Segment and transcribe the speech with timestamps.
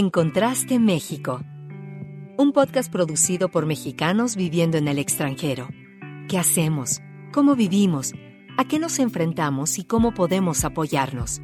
[0.00, 1.40] Encontraste México.
[2.36, 5.66] Un podcast producido por mexicanos viviendo en el extranjero.
[6.28, 7.00] ¿Qué hacemos?
[7.32, 8.12] ¿Cómo vivimos?
[8.56, 11.40] ¿A qué nos enfrentamos y cómo podemos apoyarnos?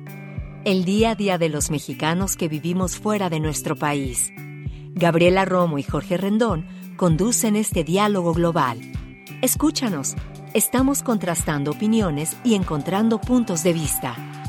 [0.65, 4.31] El día a día de los mexicanos que vivimos fuera de nuestro país.
[4.95, 6.65] Gabriela Romo y Jorge Rendón
[6.97, 8.79] conducen este diálogo global.
[9.43, 10.15] Escúchanos.
[10.53, 14.44] Estamos contrastando opiniones y encontrando puntos de vista.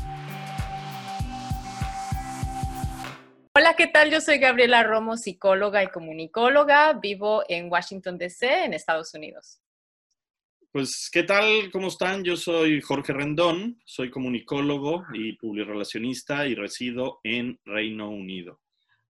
[3.76, 4.10] ¿Qué tal?
[4.10, 6.94] Yo soy Gabriela Romo, psicóloga y comunicóloga.
[6.94, 9.60] Vivo en Washington, D.C., en Estados Unidos.
[10.72, 11.70] Pues, ¿qué tal?
[11.70, 12.24] ¿Cómo están?
[12.24, 18.60] Yo soy Jorge Rendón, soy comunicólogo y publirelacionista y resido en Reino Unido.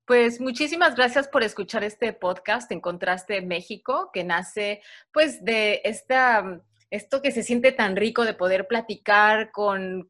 [0.05, 4.80] Pues muchísimas gracias por escuchar este podcast en Contraste México, que nace
[5.12, 10.09] pues de esta esto que se siente tan rico de poder platicar con,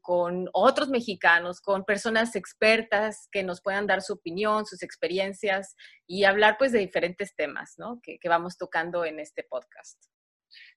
[0.53, 6.55] otros mexicanos, con personas expertas que nos puedan dar su opinión, sus experiencias y hablar
[6.57, 7.99] pues de diferentes temas ¿no?
[8.03, 9.97] que, vamos tocando en este podcast.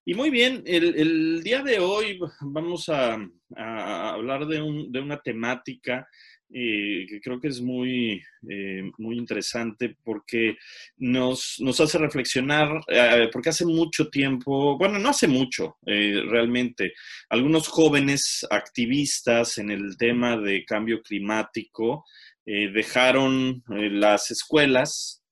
[0.04, 3.18] Y muy bien, el, día de hoy vamos a,
[3.54, 4.56] hablar de,
[4.88, 6.08] de una temática
[6.52, 10.56] que creo que es muy, eh, muy interesante porque
[10.96, 16.92] nos, nos hace reflexionar, eh, porque hace mucho tiempo, bueno, no hace mucho eh, realmente,
[17.28, 22.04] algunos jóvenes activistas en el tema de cambio climático
[22.44, 25.22] dejaron las escuelas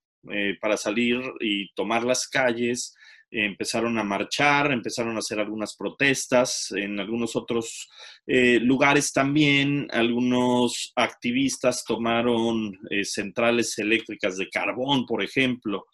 [0.61, 2.95] para salir y tomar las calles
[3.31, 7.89] empezaron a marchar, empezaron a hacer algunas protestas, en algunos otros
[8.27, 15.85] eh, lugares también algunos activistas tomaron eh, centrales eléctricas de carbón, por ejemplo.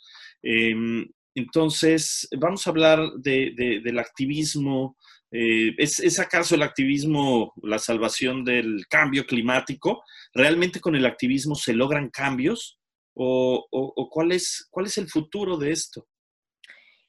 [0.42, 4.96] Em, entonces, vamos a hablar del activismo.
[5.32, 10.04] Eh, ¿es, acaso el activismo la salvación del cambio climático?
[10.32, 12.78] ¿Realmente con el activismo se logran cambios?
[13.16, 13.66] ¿O,
[14.10, 16.06] cuál es el futuro de esto?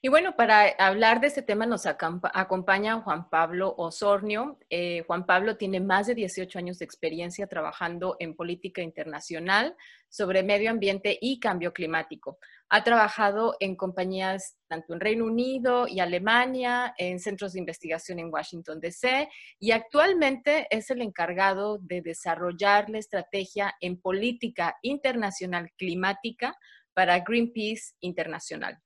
[0.06, 4.60] Y bueno, para hablar de este tema nos acompaña Juan Pablo Osornio.
[4.70, 9.76] Eh, Juan Pablo tiene más de 18 años de experiencia trabajando en política internacional
[10.08, 12.38] sobre medio ambiente y cambio climático.
[12.70, 18.32] Ha trabajado en compañías tanto en Reino Unido y Alemania, en centros de investigación en
[18.32, 19.28] Washington, D.C.
[19.58, 26.56] y actualmente es el encargado de desarrollar la estrategia en política internacional climática
[26.94, 28.85] para Greenpeace Internacional.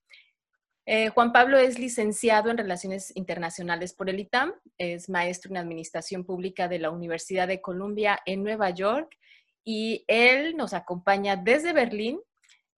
[0.91, 6.25] Eh, Juan Pablo es licenciado en Relaciones Internacionales por el ITAM, es maestro en Administración
[6.25, 9.15] Pública de la Universidad de Columbia en Nueva York
[9.63, 12.19] y él nos acompaña desde Berlín,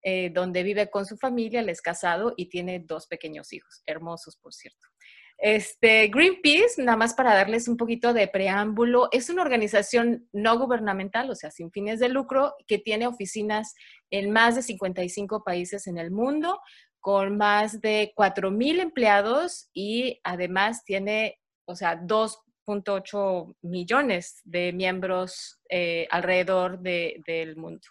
[0.03, 4.35] eh, donde vive con su familia, él es casado y tiene dos pequeños hijos, hermosos
[4.35, 4.89] por cierto.
[5.37, 11.31] Este, Greenpeace, nada más para darles un poquito de preámbulo, es una organización no gubernamental,
[11.31, 13.73] o sea, sin fines de lucro, que tiene oficinas
[14.11, 16.59] en más de 55 países en el mundo,
[17.01, 26.07] con más de 4.000 empleados y además tiene, o sea, 2.8 millones de miembros eh,
[26.11, 27.81] alrededor del mundo.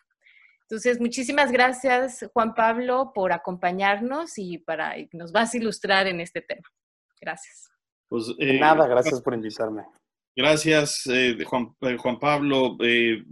[0.62, 6.40] Entonces, muchísimas gracias, Juan Pablo, por acompañarnos y para nos vas a ilustrar en este
[6.40, 6.68] tema.
[7.20, 7.72] Gracias.
[8.08, 9.84] Pues, eh, Nada, gracias por invitarme.
[10.36, 12.76] Gracias, eh, Juan, Juan, Pablo.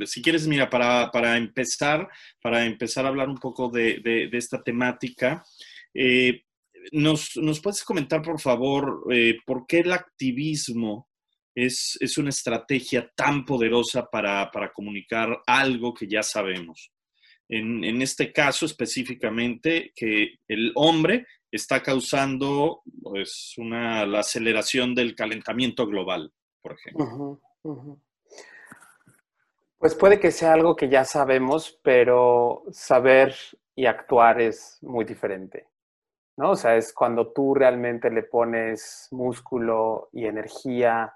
[0.04, 2.08] si quieres, mira, para, para, empezar,
[2.42, 5.42] para empezar a hablar un poco de, de esta temática,
[5.94, 6.42] eh,
[6.92, 11.08] ¿nos, puedes comentar, por favor, eh, por qué el activismo
[11.54, 16.92] es, una estrategia tan poderosa para, comunicar algo que ya sabemos?
[17.48, 25.86] En, este caso específicamente, que el hombre está causando pues, una, la aceleración del calentamiento
[25.86, 26.30] global,
[26.68, 27.40] por ejemplo.
[29.78, 33.34] Pues puede que sea algo que ya sabemos, pero saber
[33.74, 35.68] y actuar es muy diferente.
[36.36, 36.50] ¿no?
[36.50, 41.14] O sea, es cuando tú realmente le pones músculo y energía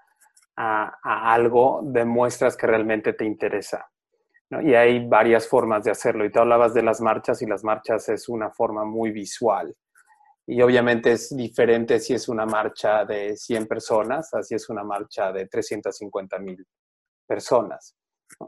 [0.57, 3.89] a, algo, demuestras que realmente te interesa.
[4.63, 6.25] Y hay varias formas de hacerlo.
[6.25, 9.75] Y te hablabas de las marchas y las marchas es una forma muy visual.
[10.47, 15.33] Y obviamente es diferente si es una marcha de 100 personas, así es una marcha
[15.33, 16.67] de 350 mil
[17.27, 17.95] personas.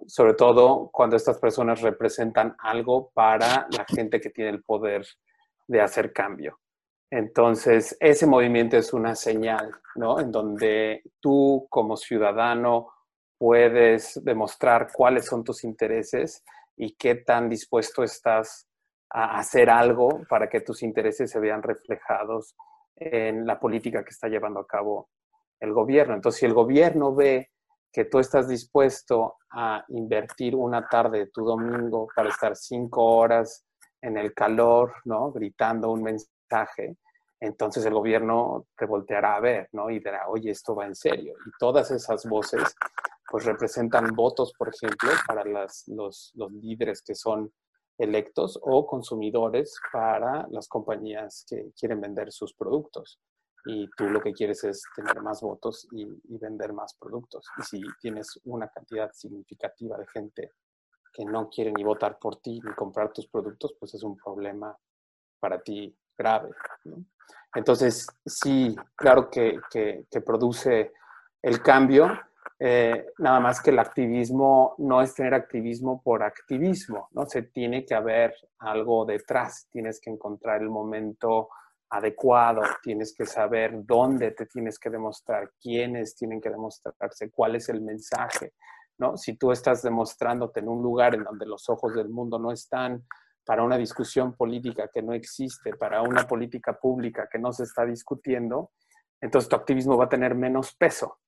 [0.07, 5.07] Sobre todo cuando estas personas representan algo para la gente que tiene el poder
[5.69, 6.59] de hacer cambio.
[7.11, 10.19] Entonces, ese movimiento es una señal, ¿no?
[10.19, 12.89] En donde tú como ciudadano
[13.39, 16.43] puedes demostrar cuáles son tus intereses
[16.77, 18.67] y qué tan dispuesto estás
[19.11, 22.55] a hacer algo para que tus intereses se vean reflejados
[22.97, 25.09] en la política que está llevando a cabo
[25.61, 26.15] el gobierno.
[26.15, 27.51] Entonces, si el gobierno ve
[27.93, 33.65] que tú estás dispuesto a invertir una tarde de tu domingo para estar cinco horas
[34.01, 35.31] en el calor, ¿no?
[35.31, 36.97] Gritando un mensaje,
[37.41, 39.91] entonces el gobierno te volteará a ver, ¿no?
[39.91, 41.35] Y dirá, oye, esto va en serio.
[41.47, 42.63] Y todas esas voces,
[43.31, 47.53] pues representan votos, por ejemplo, para las, los, los líderes que son
[47.99, 53.21] electos o consumidores para las compañías que quieren vender sus productos
[53.67, 56.07] y tú lo que quieres es tener más votos y,
[56.39, 57.47] vender más productos.
[57.59, 60.53] Y si tienes una cantidad significativa de gente
[61.13, 64.77] que no quiere ni votar por ti ni comprar tus productos, pues es un problema
[65.41, 66.51] para ti grave.
[67.55, 70.93] Entonces, sí, claro que, que, produce
[71.41, 72.11] el cambio,
[72.59, 77.27] eh, nada más que el activismo no es tener activismo por activismo, ¿no?
[77.27, 81.49] Se tiene que haber algo detrás, tienes que encontrar el momento
[81.91, 87.69] adecuado, tienes que saber dónde te tienes que demostrar, quiénes tienen que demostrarse, cuál es
[87.69, 88.55] el mensaje,
[88.99, 89.17] ¿no?
[89.17, 93.05] Si tú estás demostrándote en un lugar en donde los ojos del mundo no están
[93.45, 97.85] para una discusión política que no existe, para una política pública que no se está
[97.85, 98.71] discutiendo,
[99.21, 101.19] entonces tu activismo va a tener menos peso.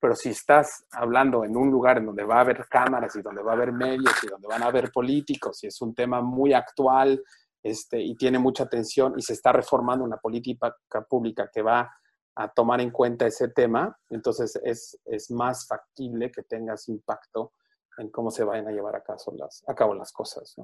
[0.00, 3.42] Pero si estás hablando en un lugar en donde va a haber cámaras y donde
[3.42, 6.52] va a haber medios y donde van a haber políticos y es un tema muy
[6.52, 7.22] actual
[7.62, 10.74] este, y tiene mucha atención y se está reformando una política
[11.08, 11.90] pública que va
[12.34, 17.52] a tomar en cuenta ese tema, entonces es, es más factible que tengas impacto
[17.98, 19.02] en cómo se vayan a llevar a,
[19.36, 20.54] las, cabo las cosas.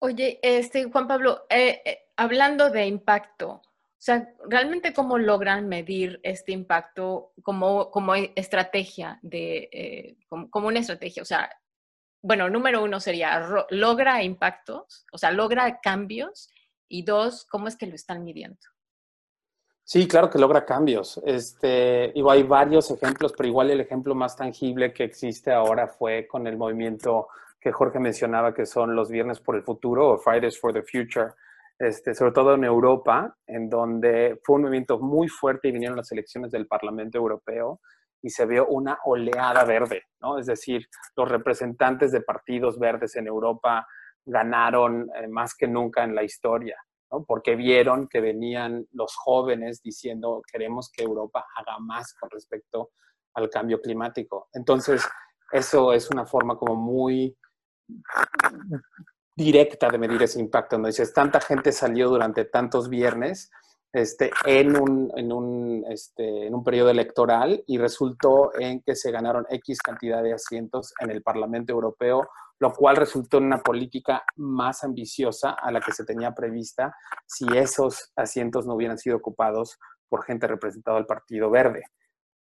[0.00, 3.62] Oye, este, Juan Pablo, eh, eh, hablando de impacto,
[4.02, 10.80] o sea, ¿realmente cómo logran medir este impacto como, como estrategia, de, eh, como, una
[10.80, 11.22] estrategia?
[11.22, 11.48] O sea,
[12.20, 15.06] bueno, número uno sería, ¿logra impactos?
[15.12, 16.50] O sea, ¿logra cambios?
[16.88, 18.58] Y dos, ¿cómo es que lo están midiendo?
[19.84, 21.20] Sí, claro que logra cambios.
[21.24, 26.26] Este, igual hay varios ejemplos, pero igual el ejemplo más tangible que existe ahora fue
[26.26, 27.28] con el movimiento
[27.60, 31.34] que Jorge mencionaba, que son los Viernes por el Futuro o Fridays for the Future,
[31.82, 36.12] este, sobre todo en Europa, en donde fue un movimiento muy fuerte y vinieron las
[36.12, 37.80] elecciones del Parlamento Europeo
[38.22, 40.38] y se vio una oleada verde, ¿no?
[40.38, 40.86] Es decir,
[41.16, 43.84] los representantes de partidos verdes en Europa
[44.24, 46.76] ganaron eh, más que nunca en la historia.
[47.26, 52.92] Porque vieron que venían los jóvenes diciendo queremos que Europa haga más con respecto
[53.34, 54.48] al cambio climático.
[54.54, 55.06] Entonces,
[55.50, 57.36] eso es una forma como muy
[59.34, 60.86] directa de medir ese impacto, ¿no?
[60.86, 63.50] Dices, tanta gente salió durante tantos viernes,
[63.92, 69.10] este, en, un, en, un, este, en un periodo electoral y resultó en que se
[69.10, 74.24] ganaron X cantidad de asientos en el Parlamento Europeo, lo cual resultó en una política
[74.36, 76.94] más ambiciosa a la que se tenía prevista
[77.26, 81.84] si esos asientos no hubieran sido ocupados por gente representada del Partido Verde,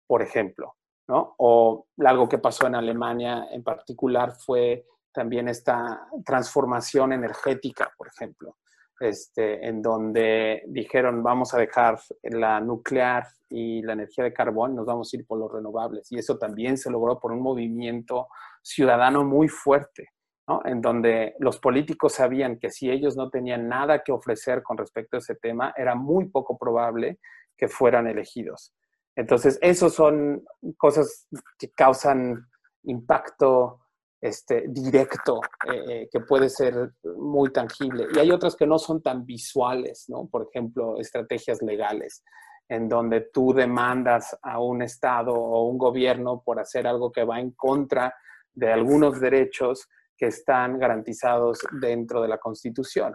[0.06, 0.76] por ejemplo.
[1.08, 1.34] ¿no?
[1.38, 8.56] O algo que pasó en Alemania en particular fue también esta transformación energética, por ejemplo
[9.00, 14.86] este, en donde dijeron vamos a dejar la nuclear y la energía de carbón, nos
[14.86, 16.12] vamos a ir por los renovables.
[16.12, 18.28] Y eso también se logró por un movimiento
[18.62, 20.10] ciudadano muy fuerte,
[20.46, 20.60] ¿no?
[20.66, 25.16] en donde los políticos sabían que si ellos no tenían nada que ofrecer con respecto
[25.16, 27.18] a ese tema, era muy poco probable
[27.56, 28.74] que fueran elegidos.
[29.16, 30.44] Entonces, esos son
[30.76, 31.26] cosas
[31.58, 32.46] que causan
[32.84, 33.80] impacto
[34.20, 35.40] este, directo,
[35.72, 38.06] eh, eh, que puede ser muy tangible.
[38.14, 40.28] Y hay otras que no son tan visuales, ¿no?
[40.30, 42.22] Por ejemplo, estrategias legales,
[42.68, 47.40] en donde tú demandas a un Estado o un gobierno por hacer algo que va
[47.40, 48.14] en contra
[48.52, 53.14] de algunos derechos que están garantizados dentro de la Constitución.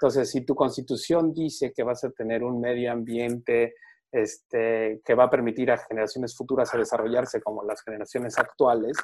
[0.00, 3.74] Entonces, si tu Constitución dice que vas a tener un medio ambiente
[4.10, 8.96] este, que va a permitir a generaciones futuras a desarrollarse como las generaciones actuales,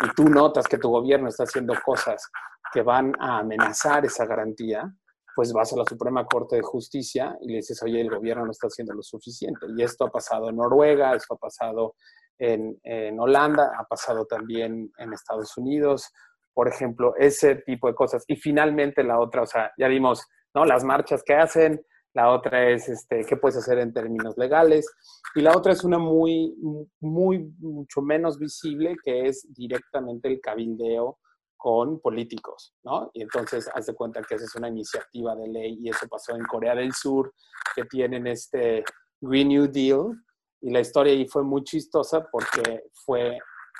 [0.00, 2.30] y tú notas que tu gobierno está haciendo cosas
[2.72, 4.90] que van a amenazar esa garantía,
[5.34, 8.50] pues vas a la Suprema Corte de Justicia y le dices, oye, el gobierno no
[8.50, 9.66] está haciendo lo suficiente.
[9.76, 11.94] Y esto ha pasado en Noruega, esto ha pasado
[12.38, 16.10] en, en Holanda, ha pasado también en Estados Unidos,
[16.54, 18.24] por ejemplo, ese tipo de cosas.
[18.26, 20.64] Y finalmente la otra, o sea, ya vimos, ¿no?
[20.64, 21.82] Las marchas que hacen,
[22.14, 24.86] la otra es este, qué puedes hacer en términos legales,
[25.34, 26.54] y la otra es una muy,
[27.00, 31.18] muy, mucho menos visible, que es directamente el cabildeo
[31.56, 33.10] con políticos, ¿no?
[33.14, 36.34] Y entonces, haz de cuenta que esa es una iniciativa de ley, y eso pasó
[36.34, 37.32] en Corea del Sur,
[37.74, 38.84] que tienen este
[39.20, 40.12] Green New Deal,
[40.60, 43.38] y la historia ahí fue muy chistosa porque fue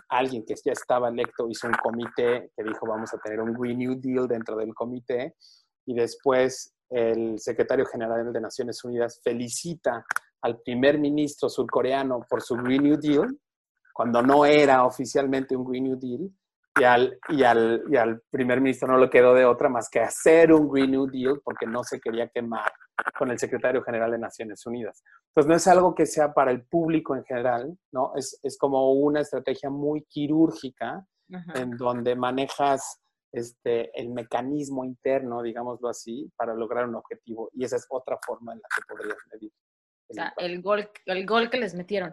[0.08, 3.78] alguien que ya estaba electo, hizo un comité que dijo, vamos a tener un Green
[3.78, 5.34] New Deal dentro del comité,
[5.84, 10.04] y después el secretario general de Naciones Unidas felicita
[10.42, 13.38] al primer ministro surcoreano por su Green New Deal
[13.92, 16.30] cuando no era oficialmente un Green New Deal,
[16.80, 20.00] y al, y, al, y al primer ministro no le quedó de otra más que
[20.00, 22.72] hacer un Green New Deal porque no se quería quemar
[23.18, 25.02] con el secretario general de Naciones Unidas.
[25.28, 28.12] Entonces, no es algo que sea para el público en general, ¿no?
[28.16, 31.06] Es, es como una estrategia muy quirúrgica
[31.54, 33.01] en donde manejas
[33.32, 37.50] este, el mecanismo interno, digámoslo así, para lograr un objetivo.
[37.54, 39.50] Y esa es otra forma en la que podrías medir.
[40.08, 42.12] El, o sea, el, gol, el gol que les metieron.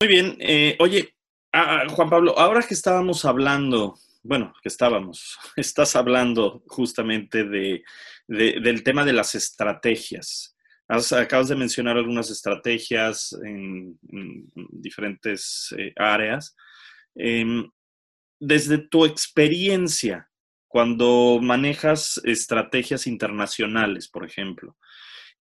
[0.00, 0.36] Muy bien.
[0.40, 1.16] Eh, oye,
[1.52, 7.82] ah, Juan Pablo, ahora que estábamos hablando, bueno, que estábamos, estás hablando justamente de,
[8.26, 10.54] de, del tema de las estrategias.
[10.86, 16.54] acabas de mencionar algunas estrategias en, en diferentes eh, áreas.
[17.16, 17.64] Eh,
[18.40, 20.28] desde tu experiencia,
[20.68, 24.76] cuando manejas estrategias internacionales, por ejemplo,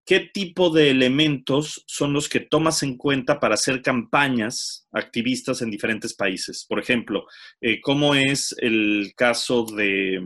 [0.05, 5.71] ¿qué tipo de elementos son los que tomas en cuenta para hacer campañas activistas en
[5.71, 6.65] diferentes países?
[6.69, 7.25] Por ejemplo,
[7.59, 10.21] eh, ¿cómo es el caso de,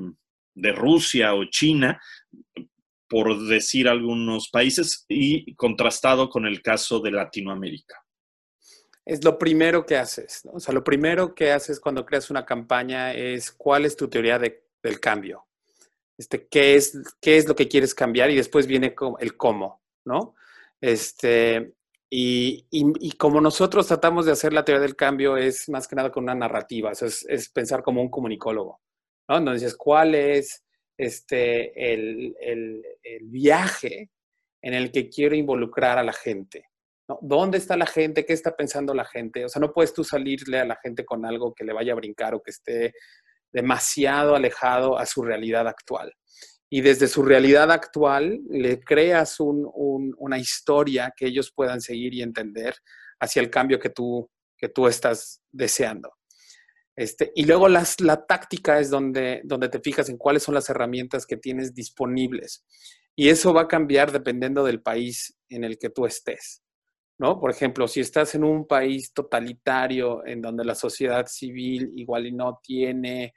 [0.55, 1.99] Rusia o China?
[3.11, 7.95] por decir algunos países, y contrastado con el caso de Latinoamérica
[9.09, 10.47] es lo primero que haces.
[10.53, 14.37] O sea, lo primero que haces cuando creas una campaña es cuál es tu teoría
[14.37, 15.45] de, del cambio.
[16.17, 18.29] Este, ¿qué, es, ¿Qué es lo que quieres cambiar?
[18.29, 20.35] Y después viene el cómo, ¿no?
[20.81, 21.73] Este,
[22.09, 26.11] y, y, como nosotros tratamos de hacer la teoría del cambio es más que nada
[26.11, 28.81] con una narrativa, es, pensar como un comunicólogo,
[29.27, 29.37] ¿no?
[29.37, 30.65] Entonces, ¿cuál es
[30.97, 34.09] este, el, el, el viaje
[34.61, 36.65] en el que quiero involucrar a la gente?
[37.21, 38.25] ¿Dónde está la gente?
[38.25, 39.45] ¿Qué está pensando la gente?
[39.45, 41.95] O sea, no puedes tú salirle a la gente con algo que le vaya a
[41.95, 42.93] brincar o que esté
[43.51, 46.13] demasiado alejado a su realidad actual.
[46.69, 52.75] Y desde su realidad actual le creas una historia que ellos puedan seguir y entender
[53.19, 56.13] hacia el cambio que tú, que tú estás deseando.
[56.95, 60.69] Este, y luego las, la táctica es donde, donde te fijas en cuáles son las
[60.69, 62.65] herramientas que tienes disponibles.
[63.15, 66.61] Y eso va a cambiar dependiendo del país en el que tú estés.
[67.19, 67.39] ¿No?
[67.39, 72.31] Por ejemplo, si estás en un país totalitario en donde la sociedad civil igual y
[72.31, 73.33] no tiene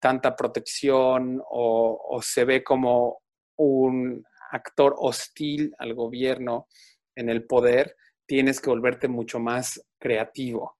[0.00, 3.22] tanta protección o, se ve como
[3.56, 6.68] un actor hostil al gobierno
[7.16, 10.76] en el poder, tienes que volverte mucho más creativo.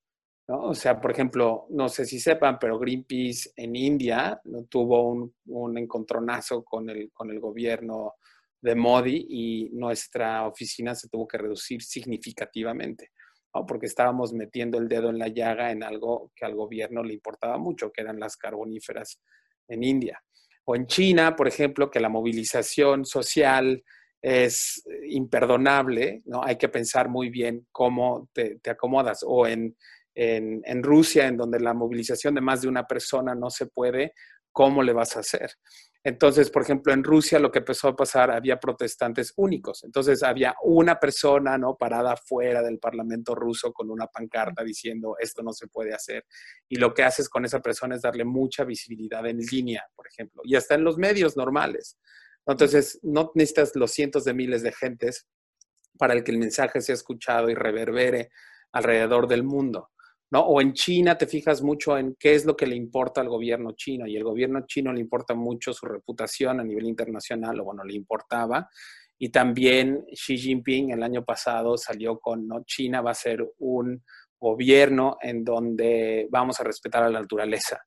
[0.47, 0.67] ¿no?
[0.67, 5.79] O sea, por ejemplo, no sé si sepan, pero Greenpeace en India tuvo un, un
[5.79, 8.15] encontronazo con el, con el gobierno
[8.65, 13.11] de Modi y nuestra oficina se tuvo que reducir significativamente,
[13.69, 17.59] porque estábamos metiendo el dedo en la llaga en algo que al gobierno le importaba
[17.59, 19.21] mucho, que eran las carboníferas
[19.69, 20.19] en India.
[20.65, 23.85] O en China, por ejemplo, que la movilización social
[24.23, 26.43] es imperdonable, ¿no?
[26.43, 29.23] Hay que pensar muy bien cómo te, acomodas.
[29.27, 29.77] O en,
[30.15, 34.15] en Rusia, en donde la movilización de más de una persona no se puede,
[34.53, 35.51] ¿cómo le vas a hacer?
[36.07, 39.85] Entonces, por ejemplo, en Rusia lo que empezó a pasar, había protestantes únicos.
[39.85, 41.77] Entonces, había una persona, ¿no?
[41.77, 46.27] Parada fuera del Parlamento ruso con una pancarta diciendo, esto no se puede hacer.
[46.69, 50.43] Y lo que haces con esa persona es darle mucha visibilidad en línea, por ejemplo,
[50.45, 51.97] y hasta en los medios normales.
[52.47, 55.27] Entonces, no necesitas los cientos de miles de gentes
[55.99, 58.29] para el que el mensaje sea escuchado y reverbere
[58.73, 59.91] alrededor del mundo.
[60.41, 63.73] O en China te fijas mucho en qué es lo que le importa al gobierno
[63.73, 67.85] chino y el gobierno chino le importa mucho su reputación a nivel internacional, o bueno,
[67.85, 68.69] le importaba.
[69.19, 72.65] Y también Xi Jinping el año pasado salió con, ¿no?
[72.65, 74.03] China va a ser un
[74.39, 77.81] gobierno en donde vamos a respetar a la naturaleza.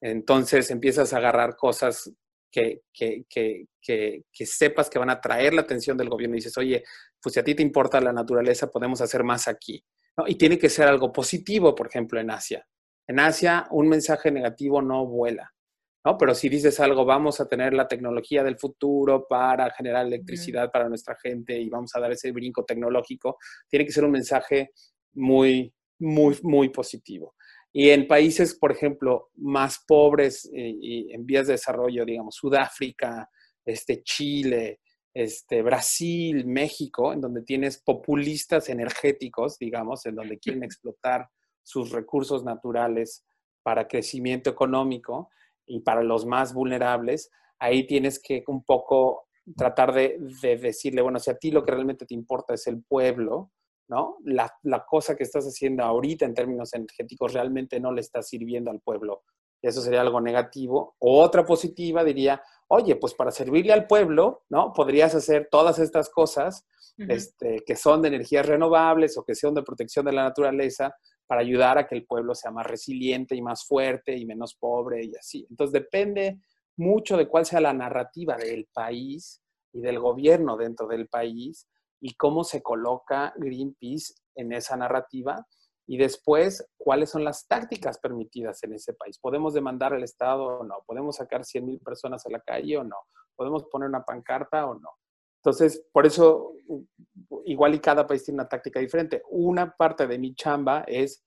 [0.00, 2.10] Entonces empiezas a agarrar cosas
[2.50, 6.56] que, que, que, que, sepas que van a traer la atención del gobierno y dices,
[6.56, 6.82] oye,
[7.20, 9.84] pues si a ti te importa la naturaleza, podemos hacer más aquí.
[10.26, 12.66] Y tiene que ser algo positivo, por ejemplo, en Asia.
[13.06, 15.52] En Asia, un mensaje negativo no vuela.
[16.04, 16.18] ¿no?
[16.18, 20.88] Pero si dices algo, vamos a tener la tecnología del futuro para generar electricidad para
[20.88, 24.70] nuestra gente y vamos a dar ese brinco tecnológico, tiene que ser un mensaje
[25.14, 27.34] muy, muy, muy positivo.
[27.72, 33.28] Y en países, por ejemplo, más pobres eh, y en vías de desarrollo, digamos, Sudáfrica,
[33.64, 34.80] este, Chile,
[35.18, 41.28] este, Brasil, México, en donde tienes populistas energéticos, digamos, en donde quieren explotar
[41.64, 43.24] sus recursos naturales
[43.64, 45.28] para crecimiento económico
[45.66, 51.32] y para los más vulnerables, ahí tienes que un poco tratar de, decirle, bueno, si
[51.32, 53.50] a ti lo que realmente te importa es el pueblo,
[53.88, 54.18] ¿no?
[54.22, 58.70] La, la, cosa que estás haciendo ahorita en términos energéticos realmente no le está sirviendo
[58.70, 59.24] al pueblo.
[59.60, 60.94] Eso sería algo negativo.
[61.00, 64.72] O otra positiva diría, oye, pues para servirle al pueblo, ¿no?
[64.72, 69.62] Podrías hacer todas estas cosas este, que son de energías renovables o que son de
[69.62, 70.94] protección de la naturaleza,
[71.28, 75.04] para ayudar a que el pueblo sea más resiliente y más fuerte y menos pobre
[75.04, 75.46] y así.
[75.50, 76.40] Entonces depende
[76.76, 81.68] mucho de cuál sea la narrativa del país y del gobierno dentro del país
[82.00, 85.46] y cómo se coloca Greenpeace en esa narrativa
[85.88, 89.18] y después cuáles son las tácticas permitidas en ese país.
[89.18, 90.84] ¿Podemos demandar al Estado o no?
[90.86, 92.96] ¿Podemos sacar 100 mil personas a la calle o no?
[93.34, 94.90] ¿Podemos poner una pancarta o no?
[95.38, 96.52] Entonces, por eso,
[97.46, 99.22] igual y cada país tiene una táctica diferente.
[99.30, 101.24] Una parte de mi chamba es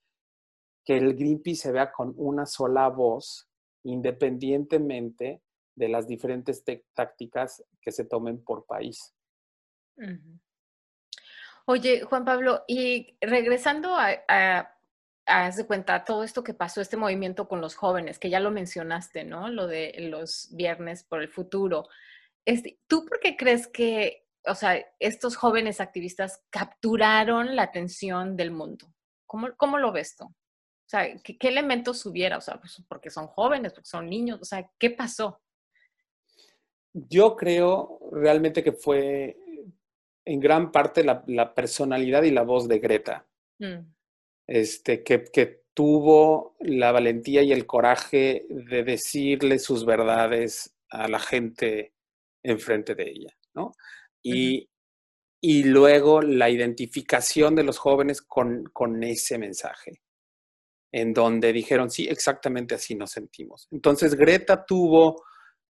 [0.86, 3.50] que el Greenpeace se vea con una sola voz,
[3.84, 5.42] independientemente
[5.76, 6.64] de las diferentes
[6.94, 9.16] tácticas que se tomen por país.
[11.72, 17.48] Oye, Juan Pablo, y regresando a, a, de cuenta todo esto que pasó, este movimiento
[17.48, 19.48] con los jóvenes, que ya lo mencionaste, ¿no?
[19.48, 21.88] Lo de los viernes por el futuro.
[22.44, 28.52] Este, ¿Tú por qué crees que, o sea, estos jóvenes activistas capturaron la atención del
[28.52, 28.94] mundo?
[29.26, 30.26] ¿Cómo, cómo lo ves tú?
[30.26, 30.36] O
[30.88, 32.38] sea, ¿qué, elementos hubiera?
[32.38, 35.40] O sea, pues, porque son jóvenes, porque son niños, o sea, ¿qué pasó?
[36.92, 39.38] Yo creo realmente que fue
[40.26, 43.28] en gran parte la, personalidad y la voz de Greta,
[43.60, 43.80] mm.
[44.48, 51.18] este, que, que, tuvo la valentía y el coraje de decirle sus verdades a la
[51.18, 51.94] gente
[52.44, 53.72] enfrente de ella, ¿no?
[54.22, 54.70] Y,
[55.42, 60.02] y luego la identificación de los jóvenes con, con ese mensaje,
[60.92, 63.70] en donde dijeron, sí, exactamente así nos sentimos.
[63.72, 65.24] Entonces Greta tuvo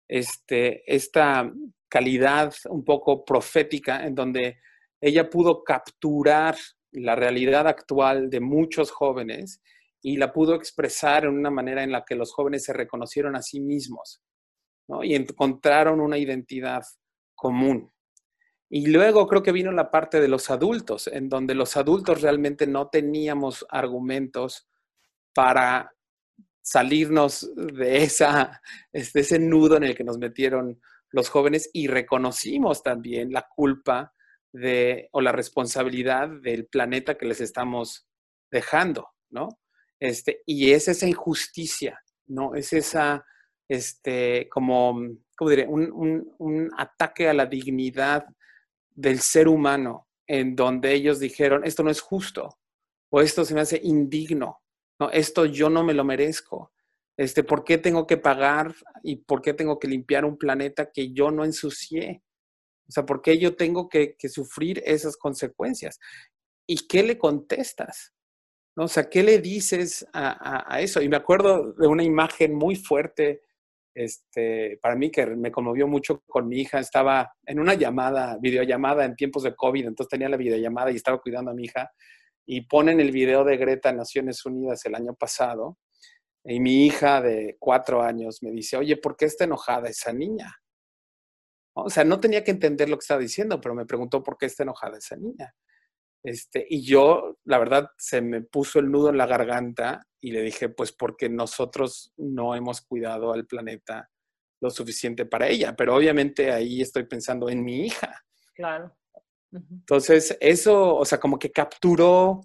[0.10, 1.50] este, esta
[1.92, 4.60] calidad un poco profética en donde
[5.02, 6.56] ella pudo capturar
[6.94, 9.62] la realidad actual de muchos jóvenes
[10.02, 13.42] y la pudo expresar en una manera en la que los jóvenes se reconocieron a
[13.42, 14.24] sí mismos
[15.04, 16.82] y encontraron una identidad
[17.36, 17.92] común.
[18.70, 22.68] Y luego creo que vino la parte de los adultos, en donde los adultos realmente
[22.68, 24.70] no teníamos argumentos
[25.34, 25.94] para
[26.62, 28.62] salirnos de esa,
[28.94, 30.80] este, ese nudo en el que nos metieron
[31.12, 34.14] los jóvenes y reconocimos también la culpa
[34.54, 38.08] de, o la responsabilidad del planeta que les estamos
[38.50, 39.60] dejando, ¿no?
[40.00, 42.56] Este, y es esa injusticia, ¿no?
[42.56, 43.26] Es esa,
[43.68, 45.00] este, como,
[45.38, 45.68] ¿cómo diré?
[45.68, 48.26] Un, un ataque a la dignidad
[48.90, 52.58] del ser humano en donde ellos dijeron, esto no es justo,
[53.10, 54.62] o esto se me hace indigno,
[55.00, 56.72] no, esto yo no me lo merezco.
[57.22, 61.12] Este, ¿Por qué tengo que pagar y por qué tengo que limpiar un planeta que
[61.14, 62.24] yo no ensucié?
[62.90, 66.00] O sea, ¿por qué yo tengo que, sufrir esas consecuencias?
[66.66, 68.12] ¿Y qué le contestas?
[68.76, 68.86] ¿No?
[68.86, 71.00] O sea, ¿qué le dices a, a, eso?
[71.00, 73.44] Y me acuerdo de una imagen muy fuerte,
[73.94, 76.80] este, para mí que me conmovió mucho con mi hija.
[76.80, 81.22] Estaba en una llamada, videollamada en tiempos de COVID, entonces tenía la videollamada y estaba
[81.22, 81.92] cuidando a mi hija.
[82.48, 85.78] Y ponen el video de Greta en Naciones Unidas el año pasado
[86.44, 90.56] y mi hija de cuatro años me dice, oye, ¿por qué está enojada esa niña?
[91.74, 94.48] O sea, no tenía que entender lo que estaba diciendo, pero me preguntó por qué
[94.48, 95.54] está enojada esa niña.
[96.24, 100.42] Este, y yo, la verdad, se me puso el nudo en la garganta y le
[100.42, 104.10] dije, pues porque nosotros no hemos cuidado al planeta
[104.62, 108.24] lo suficiente para ella, pero obviamente ahí estoy pensando en mi hija.
[108.54, 108.96] Claro.
[109.52, 112.42] Entonces, eso, o sea, como que capturó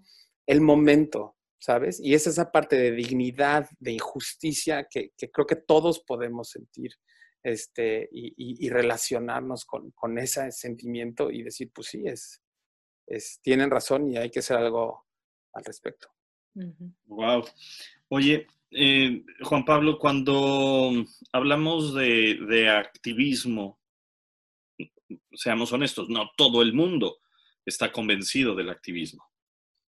[0.46, 1.35] el momento,
[1.66, 1.98] ¿sabes?
[2.00, 6.92] Y es esa parte de dignidad, de injusticia que, creo que todos podemos sentir
[7.42, 12.40] este, y, relacionarnos con, ese sentimiento y decir, pues sí, es,
[13.08, 15.06] es, tienen razón y hay que hacer algo
[15.54, 16.08] al respecto.
[17.06, 17.44] Wow.
[18.10, 20.92] Oye, eh, Juan Pablo, cuando
[21.32, 23.80] hablamos de, activismo,
[25.32, 27.18] seamos honestos, no todo el mundo
[27.64, 29.24] está convencido del activismo.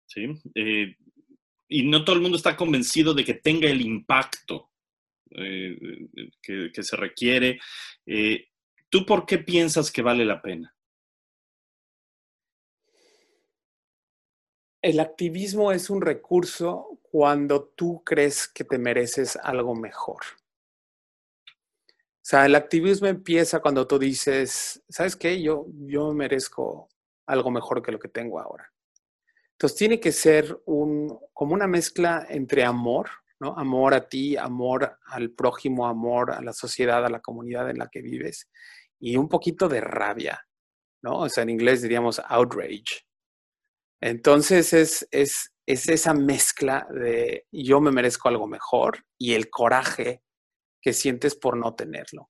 [0.08, 0.26] ¿sí?
[0.56, 0.96] Eh,
[1.70, 4.72] y no todo el mundo está convencido de que tenga el impacto
[5.32, 5.78] eh,
[6.42, 7.60] que, se requiere.
[8.06, 8.48] Eh,
[8.90, 10.76] ¿Tú por qué piensas que vale la pena?
[14.82, 20.22] El activismo es un recurso cuando tú crees que te mereces algo mejor.
[21.48, 25.42] O sea, el activismo empieza cuando tú dices, ¿sabes qué?
[25.42, 26.90] Yo, yo merezco
[27.28, 28.72] algo mejor que lo que tengo ahora.
[29.60, 33.10] Entonces tiene que ser un, como una mezcla entre amor,
[33.42, 33.58] ¿no?
[33.58, 37.90] Amor a ti, amor al prójimo, amor a la sociedad, a la comunidad en la
[37.90, 38.50] que vives
[39.02, 40.48] y un poquito de rabia,
[41.04, 41.20] ¿no?
[41.20, 43.06] O sea, en inglés diríamos outrage.
[44.02, 50.24] Entonces es, es, es esa mezcla de yo me merezco algo mejor y el coraje
[50.82, 52.30] que sientes por no tenerlo,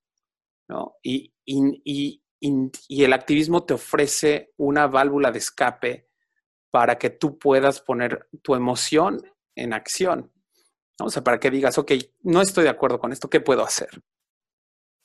[0.67, 0.95] ¿no?
[1.03, 2.23] Y, y, y,
[2.87, 6.08] y el activismo te ofrece una válvula de escape
[6.71, 9.21] para que tú puedas poner tu emoción
[9.55, 10.31] en acción.
[10.99, 13.89] O sea, para que digas, ok, no estoy de acuerdo con esto, ¿qué puedo hacer?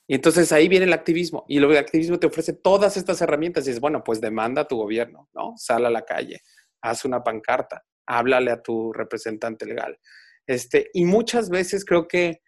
[0.07, 1.45] Y entonces ahí viene el activismo.
[1.49, 3.67] Y el activismo te ofrece todas estas herramientas.
[3.67, 5.55] Y es, bueno, pues demanda a tu gobierno, ¿no?
[5.57, 6.41] Sal a la calle,
[6.83, 9.99] haz una pancarta, háblale a tu representante legal.
[10.47, 12.43] Este, y muchas veces creo que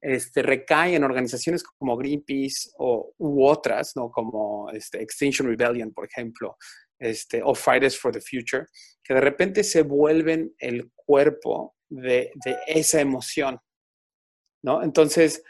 [0.00, 4.10] este, recae en organizaciones como Greenpeace o, u otras, ¿no?
[4.10, 6.56] como este, Extinction Rebellion, por ejemplo,
[7.02, 8.66] este, o Fridays for the Future,
[9.02, 12.32] que de repente se vuelven el cuerpo de,
[12.66, 13.58] esa emoción.
[14.62, 14.82] ¿no?
[14.82, 15.42] Entonces,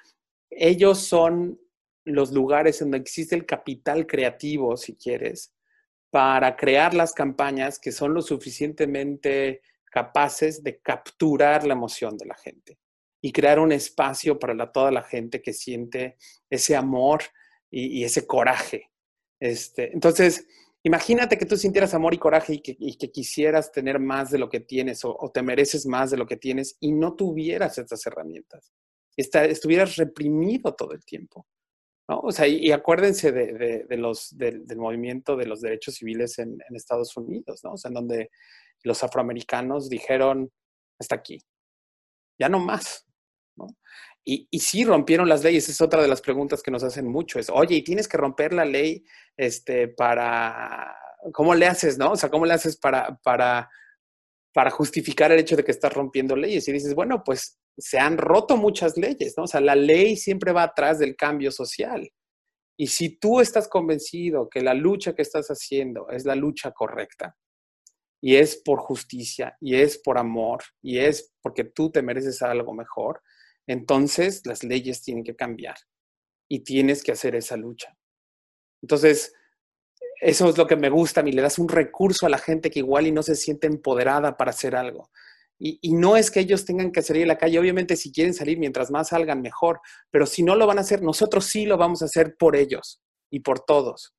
[0.51, 1.61] ellos son
[2.05, 5.55] los lugares donde existe el capital creativo, si quieres,
[6.11, 12.35] para crear las campañas que son lo suficientemente capaces de capturar la emoción de la
[12.35, 12.79] gente
[13.21, 16.17] y crear un espacio para toda la gente que siente
[16.51, 17.23] ese amor
[17.71, 18.91] y, ese coraje.
[19.39, 20.47] Este, entonces,
[20.85, 24.61] imagínate que tú sintieras amor y coraje y que, quisieras tener más de lo que
[24.61, 28.73] tienes o, te mereces más de lo que tienes y no tuvieras estas herramientas.
[29.17, 31.47] estuvieras reprimido todo el tiempo.
[32.09, 32.21] ¿no?
[32.21, 37.17] O sea, y, acuérdense de, los, del movimiento de los derechos civiles en, en, Estados
[37.17, 37.73] Unidos, ¿no?
[37.73, 38.31] O sea, en donde
[38.83, 40.51] los afroamericanos dijeron,
[40.99, 41.41] hasta aquí,
[42.39, 43.07] ya no más.
[43.57, 43.67] ¿no?
[44.25, 47.51] Y, sí rompieron las leyes, es otra de las preguntas que nos hacen mucho, es,
[47.51, 49.05] oye, y tienes que romper la ley
[49.37, 50.95] este, para,
[51.33, 52.13] ¿cómo le haces, no?
[52.13, 53.69] O sea, ¿cómo le haces para, para,
[54.55, 56.69] para justificar el hecho de que estás rompiendo leyes?
[56.69, 59.45] Y dices, bueno, pues se han roto muchas leyes, ¿no?
[59.45, 62.09] O sea, la ley siempre va atrás del cambio social.
[62.79, 67.37] Y si tú estás convencido que la lucha que estás haciendo es la lucha correcta,
[68.23, 72.73] y es por justicia, y es por amor, y es porque tú te mereces algo
[72.73, 73.21] mejor,
[73.67, 75.77] entonces las leyes tienen que cambiar
[76.49, 77.97] y tienes que hacer esa lucha.
[78.83, 79.35] Entonces,
[80.21, 82.71] eso es lo que me gusta a mí, le das un recurso a la gente
[82.71, 85.11] que igual y no se siente empoderada para hacer algo.
[85.65, 88.59] Y, no es que ellos tengan que salir a la calle, obviamente si quieren salir,
[88.59, 92.03] mientras más salgan, mejor, pero si no lo van a hacer, nosotros sí lo vamos
[92.03, 94.13] a hacer por ellos y por todos.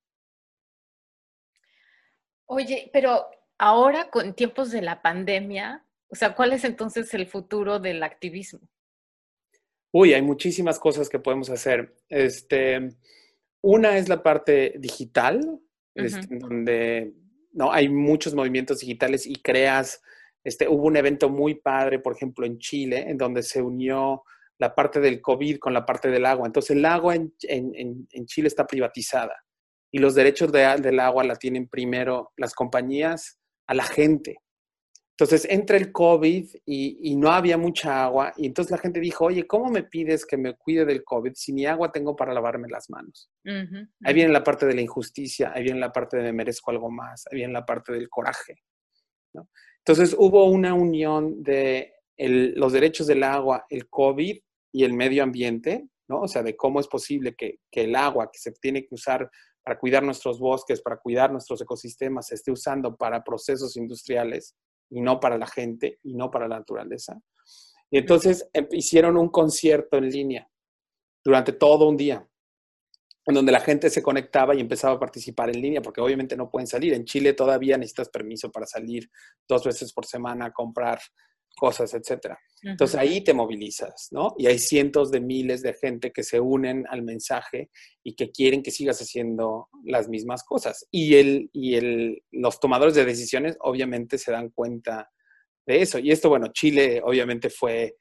[2.46, 3.26] Oye, pero
[3.58, 8.60] ahora con tiempos de la pandemia, o sea, ¿cuál es entonces el futuro del activismo?
[9.96, 11.94] Uy, hay muchísimas cosas que podemos hacer.
[12.08, 12.96] Este,
[13.62, 15.60] una es la parte digital,
[15.94, 17.14] este, donde
[17.52, 20.02] no hay muchos movimientos digitales y creas.
[20.42, 24.24] Este, hubo un evento muy padre, por ejemplo, en Chile, en donde se unió
[24.58, 26.48] la parte del COVID con la parte del agua.
[26.48, 29.44] Entonces, el agua en, Chile está privatizada
[29.92, 34.38] y los derechos del agua la tienen primero las compañías a la gente.
[35.16, 39.46] Entonces entra el COVID y, no había mucha agua y entonces la gente dijo, oye,
[39.46, 42.90] ¿cómo me pides que me cuide del COVID si ni agua tengo para lavarme las
[42.90, 43.30] manos?
[43.44, 46.90] Ahí viene la parte de la injusticia, ahí viene la parte de me merezco algo
[46.90, 48.56] más, ahí viene la parte del coraje.
[49.78, 54.36] Entonces hubo una unión de los derechos del agua, el COVID
[54.72, 56.22] y el medio ambiente, ¿no?
[56.22, 59.30] O sea, de cómo es posible que, que el agua que se tiene que usar
[59.62, 64.56] para cuidar nuestros bosques, para cuidar nuestros ecosistemas, se esté usando para procesos industriales
[64.90, 67.20] y no para la gente y no para la naturaleza.
[67.90, 70.48] Y entonces em, hicieron un concierto en línea
[71.24, 72.26] durante todo un día,
[73.26, 76.50] en donde la gente se conectaba y empezaba a participar en línea, porque obviamente no
[76.50, 76.92] pueden salir.
[76.92, 79.10] En Chile todavía necesitas permiso para salir
[79.48, 81.00] dos veces por semana a comprar
[81.54, 82.38] cosas, etcétera.
[82.62, 84.34] Entonces ahí te movilizas, ¿no?
[84.38, 87.70] Y hay cientos de miles de gente que se unen al mensaje
[88.02, 90.86] y que quieren que sigas haciendo las mismas cosas.
[90.90, 95.10] Y, el, y el, los tomadores de decisiones obviamente se dan cuenta
[95.66, 95.98] de eso.
[95.98, 97.96] Y esto, bueno, Chile obviamente fue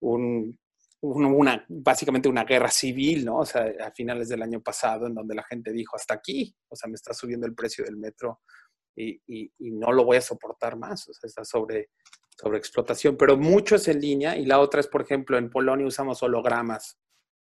[0.00, 0.58] un,
[1.00, 3.38] una, básicamente una guerra civil, ¿no?
[3.38, 6.76] O sea, a finales del año pasado, en donde la gente dijo, hasta aquí, o
[6.76, 8.40] sea, me está subiendo el precio del metro
[8.96, 11.90] y, y, y no lo voy a soportar más, o sea, está sobre
[12.36, 15.86] sobre explotación, pero mucho es en línea y la otra es, por ejemplo, en Polonia
[15.86, 16.98] usamos hologramas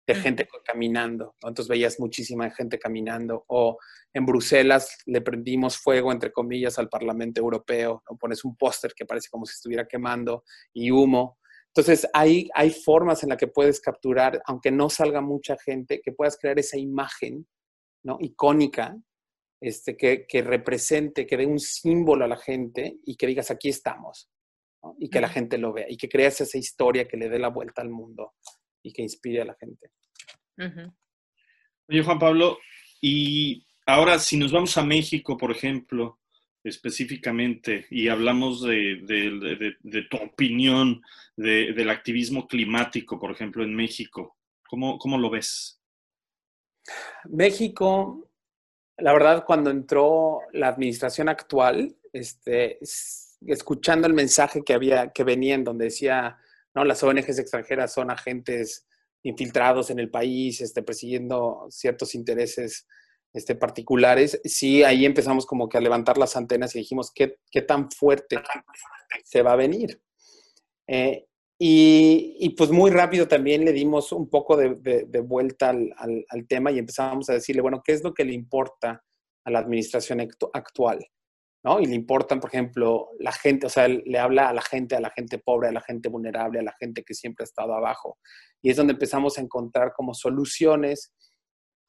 [0.06, 3.76] de gente caminando, entonces veías muchísima gente caminando, o
[4.14, 9.04] en Bruselas le prendimos fuego, entre comillas, al Parlamento Europeo, o pones un póster que
[9.04, 11.38] parece como si estuviera quemando y humo.
[11.66, 16.12] Entonces, hay, hay formas en las que puedes capturar, aunque no salga mucha gente, que
[16.12, 17.46] puedas crear esa imagen
[18.02, 18.16] ¿no?
[18.18, 18.96] icónica
[19.60, 23.68] este, que, que represente, que dé un símbolo a la gente y que digas, aquí
[23.68, 24.30] estamos
[24.98, 27.48] y que la gente lo vea y que creas esa historia que le dé la
[27.48, 28.34] vuelta al mundo
[28.82, 29.90] y que inspire a la gente.
[31.88, 32.58] Oye, Juan Pablo,
[33.00, 36.20] y ahora si nos vamos a México, por ejemplo,
[36.64, 41.02] específicamente, y hablamos de, tu opinión
[41.36, 44.36] del activismo climático, por ejemplo, en México,
[44.68, 45.80] ¿cómo, cómo lo ves?
[47.28, 48.27] México,
[48.98, 52.78] la verdad, cuando entró la administración actual, este,
[53.46, 56.36] escuchando el mensaje que había, que venía en donde decía,
[56.74, 58.86] no, las ONGs extranjeras son agentes
[59.22, 62.86] infiltrados en el país, este, persiguiendo ciertos intereses
[63.32, 67.62] este, particulares, sí, ahí empezamos como que a levantar las antenas y dijimos, ¿qué, qué
[67.62, 68.38] tan fuerte
[69.24, 70.00] se va a venir?
[70.86, 71.27] Eh,
[71.60, 75.92] y, pues muy rápido también le dimos un poco de, de, vuelta al,
[76.28, 79.02] al, tema y empezamos a decirle, bueno, ¿qué es lo que le importa
[79.44, 80.20] a la administración
[80.52, 81.04] actual?
[81.64, 81.80] ¿no?
[81.80, 85.00] Y le importan, por ejemplo, la gente, o sea, le habla a la gente, a
[85.00, 88.18] la gente pobre, a la gente vulnerable, a la gente que siempre ha estado abajo.
[88.62, 91.12] Y es donde empezamos a encontrar como soluciones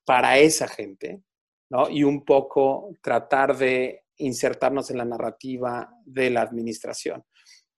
[0.04, 1.22] para esa gente,
[1.70, 1.88] ¿no?
[1.90, 7.24] Y un poco tratar de insertarnos en la narrativa de la administración.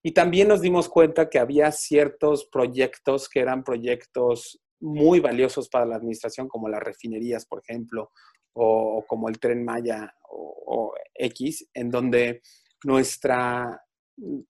[0.03, 5.85] Y también nos dimos cuenta que había ciertos proyectos que eran proyectos muy valiosos para
[5.85, 8.11] la administración, como las refinerías, por ejemplo,
[8.53, 12.41] o, como el tren Maya o, X, en donde
[12.83, 13.79] nuestra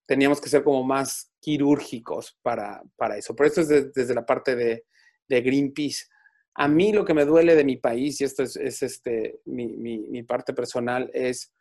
[0.05, 3.35] teníamos que ser como más quirúrgicos para, para eso.
[3.35, 4.85] Por eso es desde la parte de,
[5.27, 6.07] Greenpeace.
[6.55, 9.67] A mí lo que me duele de mi país, y esto es, es este, mi,
[9.67, 11.53] mi parte personal, es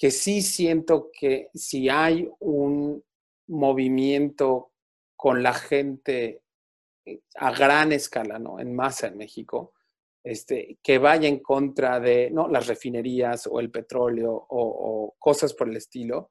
[0.00, 3.04] que sí siento que si hay un
[3.48, 4.72] movimiento
[5.14, 6.42] con la gente
[7.04, 8.58] eh, a gran escala, ¿no?
[8.58, 9.74] En masa en México,
[10.24, 12.48] este, que vaya en contra de ¿no?
[12.48, 16.30] las refinerías o el petróleo o, cosas por el estilo,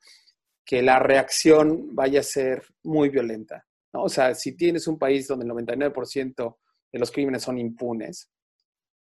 [0.65, 3.67] que la reacción vaya a ser muy violenta.
[3.93, 4.01] ¿no?
[4.03, 6.58] O sea, si tienes un país donde el 99%
[6.91, 8.32] de los crímenes son impunes,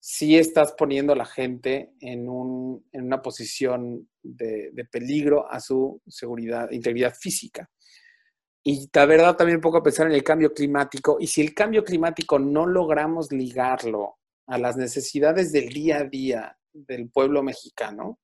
[0.00, 6.00] sí estás poniendo a la gente en, un, en una posición de, peligro a su
[6.06, 7.70] seguridad, integridad física.
[8.62, 11.18] Y la verdad también un poco pensar en el cambio climático.
[11.20, 16.58] Y si el cambio climático no logramos ligarlo a las necesidades del día a día
[16.72, 18.18] del pueblo mexicano,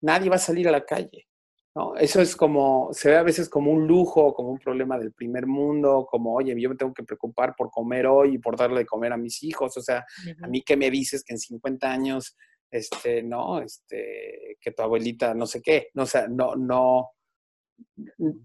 [0.00, 1.28] nadie va a salir a la calle.
[1.74, 1.96] ¿No?
[1.96, 5.46] Eso es como, se ve a veces como un lujo, como un problema del primer
[5.46, 8.86] mundo, como, oye, yo me tengo que preocupar por comer hoy y por darle de
[8.86, 9.76] comer a mis hijos.
[9.76, 10.04] O sea,
[10.42, 12.36] a mí qué me dices que en 50 años,
[12.70, 17.10] este, no, este, que tu abuelita no sé qué, no, o sea, no, no,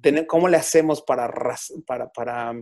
[0.01, 1.31] tener, ¿cómo le hacemos para,
[1.85, 2.53] para, para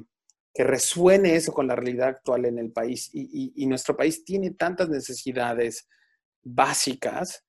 [0.53, 3.09] que resuene eso con la realidad actual en el país?
[3.13, 5.87] Y, y, nuestro país tiene tantas necesidades
[6.43, 7.44] básicas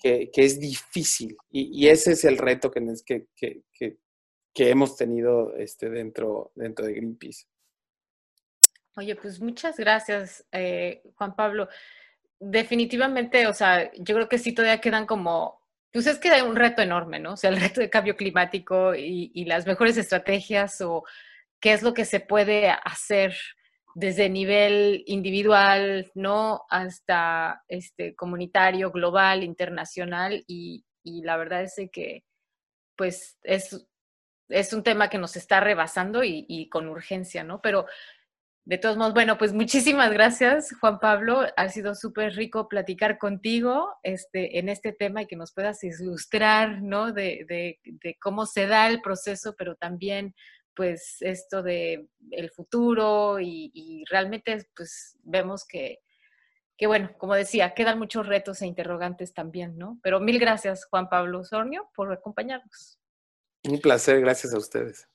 [0.00, 1.36] que, que, es difícil.
[1.50, 3.98] Y, y, ese es el reto que, que, que,
[4.54, 7.46] que hemos tenido este, dentro, dentro de Greenpeace.
[8.96, 11.68] Oye, pues muchas gracias, eh, Juan Pablo.
[12.40, 15.60] Definitivamente, o sea, yo creo que sí todavía quedan como,
[15.92, 17.34] pues es que hay un reto enorme, ¿no?
[17.34, 21.04] O sea, el reto de cambio climático y, y las mejores estrategias o
[21.60, 23.36] qué es lo que se puede hacer
[23.98, 26.62] desde nivel individual, ¿no?
[26.70, 32.22] Hasta este, comunitario, global, internacional, y, y la verdad es que,
[32.96, 33.88] pues, es,
[34.48, 37.60] es un tema que nos está rebasando y, y, con urgencia, ¿no?
[37.60, 37.86] Pero,
[38.64, 41.46] de todos modos, bueno, pues muchísimas gracias, Juan Pablo.
[41.56, 46.82] Ha sido súper rico platicar contigo este, en este tema y que nos puedas ilustrar,
[46.82, 47.12] ¿no?
[47.12, 50.36] De, de, de cómo se da el proceso, pero también
[50.78, 55.98] pues esto de el futuro y, realmente pues vemos que,
[56.76, 59.98] que, bueno, como decía, quedan muchos retos e interrogantes también, ¿no?
[60.04, 63.00] Pero mil gracias, Juan Pablo Sornio, por acompañarnos.
[63.64, 65.08] Un placer, gracias a ustedes.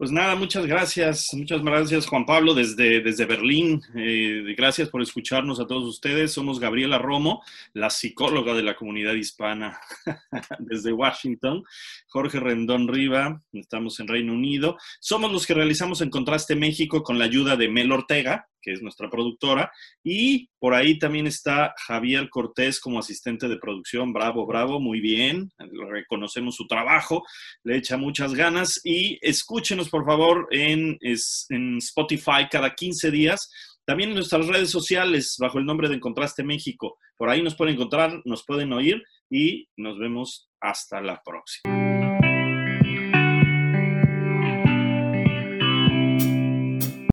[0.00, 3.82] Pues nada, muchas gracias, muchas gracias Juan Pablo desde, desde Berlín.
[3.94, 6.32] Eh, gracias por escucharnos a todos ustedes.
[6.32, 7.42] Somos Gabriela Romo,
[7.74, 9.78] la psicóloga de la comunidad hispana
[10.58, 11.64] desde Washington.
[12.08, 14.78] Jorge Rendón Riva, estamos en Reino Unido.
[15.00, 18.82] Somos los que realizamos en Contraste México con la ayuda de Mel Ortega, que es
[18.82, 19.70] nuestra productora,
[20.02, 24.12] y por ahí también está Javier Cortés como asistente de producción.
[24.12, 25.50] Bravo, bravo, muy bien.
[25.90, 27.22] Reconocemos su trabajo,
[27.64, 33.50] le echa muchas ganas y escúchenos por favor en, en Spotify cada 15 días.
[33.84, 36.98] También en nuestras redes sociales bajo el nombre de Encontraste México.
[37.16, 41.79] Por ahí nos pueden encontrar, nos pueden oír y nos vemos hasta la próxima.